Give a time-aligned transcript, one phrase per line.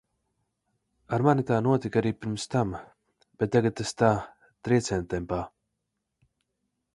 [1.17, 2.71] Ar mani tā notika arī pirms tam,
[3.43, 4.11] bet tagad tas tā,
[4.69, 5.43] triecientempā.